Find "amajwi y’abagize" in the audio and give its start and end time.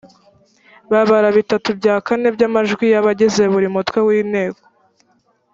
2.47-3.43